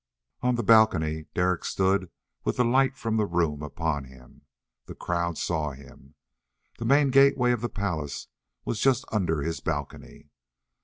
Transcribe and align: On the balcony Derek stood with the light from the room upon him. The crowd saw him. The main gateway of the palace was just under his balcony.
On 0.41 0.55
the 0.55 0.63
balcony 0.63 1.27
Derek 1.35 1.63
stood 1.63 2.09
with 2.43 2.57
the 2.57 2.65
light 2.65 2.97
from 2.97 3.17
the 3.17 3.27
room 3.27 3.61
upon 3.61 4.05
him. 4.05 4.41
The 4.87 4.95
crowd 4.95 5.37
saw 5.37 5.73
him. 5.73 6.15
The 6.79 6.85
main 6.85 7.11
gateway 7.11 7.51
of 7.51 7.61
the 7.61 7.69
palace 7.69 8.27
was 8.65 8.79
just 8.81 9.05
under 9.11 9.43
his 9.43 9.59
balcony. 9.59 10.31